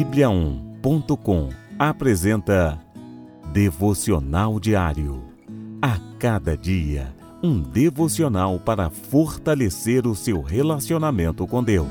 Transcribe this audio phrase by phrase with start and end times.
[0.00, 2.80] Bíblia1.com apresenta
[3.52, 5.24] Devocional Diário.
[5.82, 11.86] A cada dia, um devocional para fortalecer o seu relacionamento com Deus.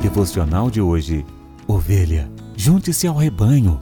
[0.00, 1.26] Devocional de hoje.
[1.66, 3.80] Ovelha, junte-se ao rebanho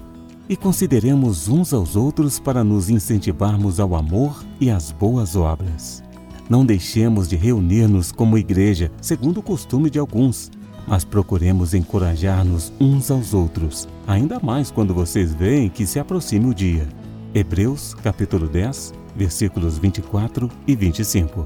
[0.49, 6.08] e consideremos uns aos outros para nos incentivarmos ao amor e às boas obras.
[6.49, 10.51] Não deixemos de reunir-nos como igreja, segundo o costume de alguns,
[10.87, 16.55] mas procuremos encorajar-nos uns aos outros, ainda mais quando vocês veem que se aproxima o
[16.55, 16.89] dia.
[17.35, 21.45] Hebreus, capítulo 10, versículos 24 e 25.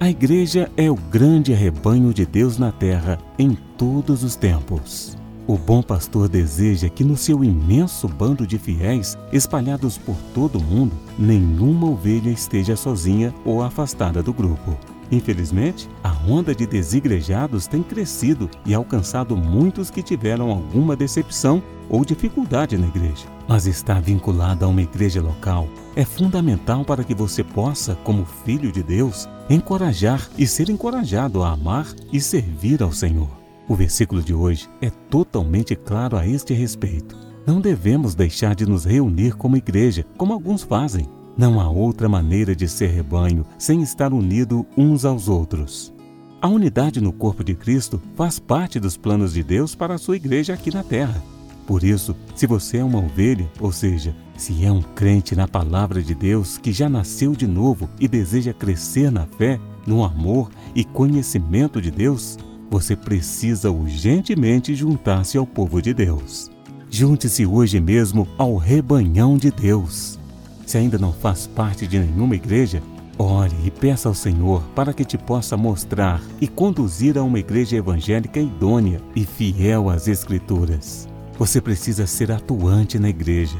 [0.00, 5.16] A igreja é o grande rebanho de Deus na terra em todos os tempos.
[5.44, 10.62] O bom pastor deseja que no seu imenso bando de fiéis, espalhados por todo o
[10.62, 14.78] mundo, nenhuma ovelha esteja sozinha ou afastada do grupo.
[15.10, 22.04] Infelizmente, a onda de desigrejados tem crescido e alcançado muitos que tiveram alguma decepção ou
[22.04, 23.26] dificuldade na igreja.
[23.46, 28.70] Mas estar vinculado a uma igreja local é fundamental para que você possa, como filho
[28.70, 33.41] de Deus, encorajar e ser encorajado a amar e servir ao Senhor.
[33.72, 37.16] O versículo de hoje é totalmente claro a este respeito.
[37.46, 41.08] Não devemos deixar de nos reunir como igreja, como alguns fazem.
[41.38, 45.90] Não há outra maneira de ser rebanho sem estar unido uns aos outros.
[46.38, 50.16] A unidade no corpo de Cristo faz parte dos planos de Deus para a sua
[50.16, 51.22] igreja aqui na terra.
[51.66, 56.02] Por isso, se você é uma ovelha, ou seja, se é um crente na palavra
[56.02, 60.84] de Deus que já nasceu de novo e deseja crescer na fé, no amor e
[60.84, 62.36] conhecimento de Deus,
[62.72, 66.50] você precisa urgentemente juntar-se ao povo de Deus.
[66.88, 70.18] Junte-se hoje mesmo ao rebanhão de Deus.
[70.64, 72.82] Se ainda não faz parte de nenhuma igreja,
[73.18, 77.76] ore e peça ao Senhor para que te possa mostrar e conduzir a uma igreja
[77.76, 81.06] evangélica idônea e fiel às Escrituras.
[81.38, 83.58] Você precisa ser atuante na igreja.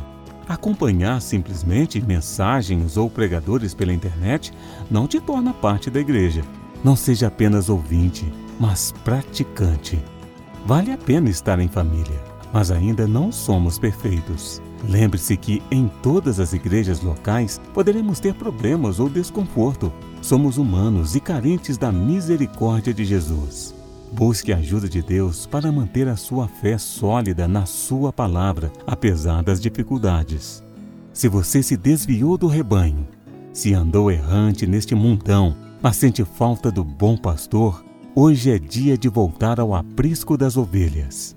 [0.48, 4.54] Acompanhar simplesmente mensagens ou pregadores pela internet
[4.90, 6.42] não te torna parte da igreja.
[6.82, 8.24] Não seja apenas ouvinte
[8.62, 9.98] mas praticante.
[10.64, 14.62] Vale a pena estar em família, mas ainda não somos perfeitos.
[14.88, 19.92] Lembre-se que em todas as igrejas locais poderemos ter problemas ou desconforto.
[20.20, 23.74] Somos humanos e carentes da misericórdia de Jesus.
[24.12, 29.42] Busque a ajuda de Deus para manter a sua fé sólida na Sua palavra, apesar
[29.42, 30.62] das dificuldades.
[31.12, 33.08] Se você se desviou do rebanho,
[33.52, 37.84] se andou errante neste mundão, mas sente falta do bom pastor,
[38.14, 41.34] Hoje é dia de voltar ao aprisco das ovelhas.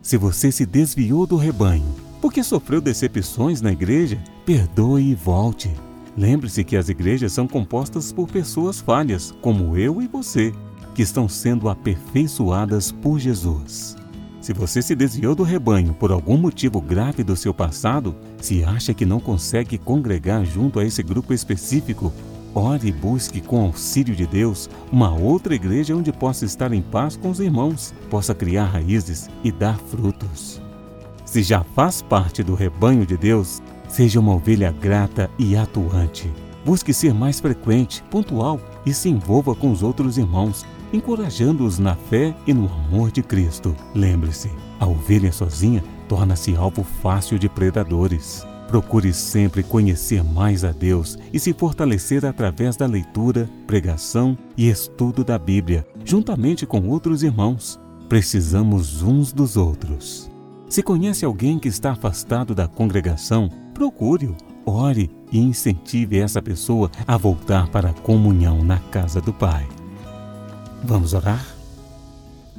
[0.00, 1.84] Se você se desviou do rebanho
[2.18, 5.70] porque sofreu decepções na igreja, perdoe e volte.
[6.16, 10.50] Lembre-se que as igrejas são compostas por pessoas falhas, como eu e você,
[10.94, 13.94] que estão sendo aperfeiçoadas por Jesus.
[14.40, 18.94] Se você se desviou do rebanho por algum motivo grave do seu passado, se acha
[18.94, 22.10] que não consegue congregar junto a esse grupo específico,
[22.54, 27.16] Ore e busque, com auxílio de Deus, uma outra igreja onde possa estar em paz
[27.16, 30.62] com os irmãos, possa criar raízes e dar frutos.
[31.24, 36.32] Se já faz parte do rebanho de Deus, seja uma ovelha grata e atuante.
[36.64, 42.32] Busque ser mais frequente, pontual e se envolva com os outros irmãos, encorajando-os na fé
[42.46, 43.74] e no amor de Cristo.
[43.94, 48.46] Lembre-se, a ovelha sozinha torna-se alvo fácil de predadores.
[48.68, 55.22] Procure sempre conhecer mais a Deus e se fortalecer através da leitura, pregação e estudo
[55.22, 57.78] da Bíblia, juntamente com outros irmãos.
[58.08, 60.30] Precisamos uns dos outros.
[60.68, 64.34] Se conhece alguém que está afastado da congregação, procure-o,
[64.66, 69.68] ore e incentive essa pessoa a voltar para a comunhão na casa do Pai.
[70.82, 71.44] Vamos orar?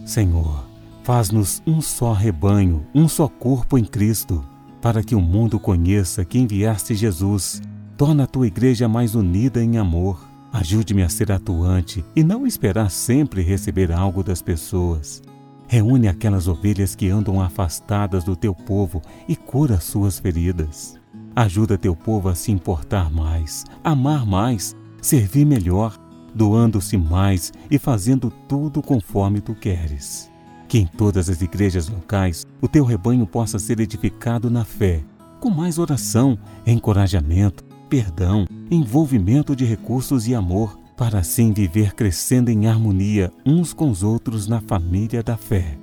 [0.06, 0.66] Senhor,
[1.04, 4.44] faz-nos um só rebanho, um só corpo em Cristo
[4.86, 7.60] para que o mundo conheça que enviaste Jesus.
[7.98, 10.24] Torna a tua igreja mais unida em amor.
[10.54, 15.24] Ajude-me a ser atuante e não esperar sempre receber algo das pessoas.
[15.68, 21.00] Reúne aquelas ovelhas que andam afastadas do teu povo e cura suas feridas.
[21.36, 25.98] Ajuda teu povo a se importar mais, amar mais, servir melhor,
[26.36, 30.35] doando-se mais e fazendo tudo conforme tu queres.
[30.68, 35.04] Que em todas as igrejas locais o teu rebanho possa ser edificado na fé,
[35.40, 42.68] com mais oração, encorajamento, perdão, envolvimento de recursos e amor, para assim viver crescendo em
[42.68, 45.78] harmonia uns com os outros na família da fé.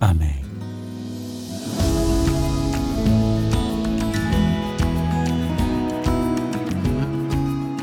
[0.00, 0.42] Amém.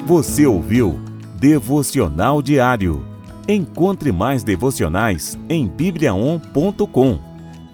[0.05, 0.99] Você ouviu
[1.39, 3.10] Devocional Diário
[3.47, 7.19] Encontre mais devocionais em bibliaon.com,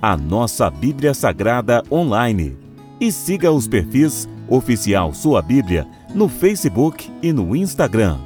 [0.01, 2.57] a nossa Bíblia Sagrada online.
[2.99, 8.17] E siga os perfis Oficial Sua Bíblia no Facebook e no Instagram.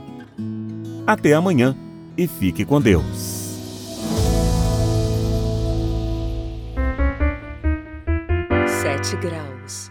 [1.06, 1.76] Até amanhã
[2.18, 3.50] e fique com Deus.
[8.68, 9.91] Sete graus.